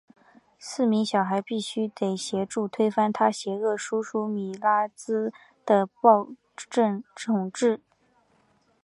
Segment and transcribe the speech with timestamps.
[0.57, 5.31] 四名小孩必须得协助推翻他邪恶叔叔米拉兹
[5.63, 7.79] 的暴政统治。